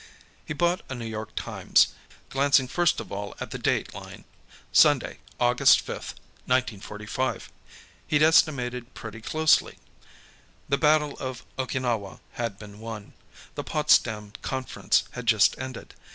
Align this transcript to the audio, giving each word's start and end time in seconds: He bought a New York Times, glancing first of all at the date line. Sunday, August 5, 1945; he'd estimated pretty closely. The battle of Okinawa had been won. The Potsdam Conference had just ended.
He 0.43 0.55
bought 0.55 0.81
a 0.89 0.95
New 0.95 1.05
York 1.05 1.35
Times, 1.35 1.89
glancing 2.31 2.67
first 2.67 2.99
of 2.99 3.11
all 3.11 3.35
at 3.39 3.51
the 3.51 3.59
date 3.59 3.93
line. 3.93 4.25
Sunday, 4.71 5.19
August 5.39 5.79
5, 5.79 5.95
1945; 6.49 7.51
he'd 8.07 8.23
estimated 8.23 8.95
pretty 8.95 9.21
closely. 9.21 9.77
The 10.67 10.79
battle 10.79 11.15
of 11.19 11.45
Okinawa 11.59 12.19
had 12.33 12.57
been 12.57 12.79
won. 12.79 13.13
The 13.53 13.63
Potsdam 13.63 14.33
Conference 14.41 15.03
had 15.11 15.27
just 15.27 15.55
ended. 15.59 15.93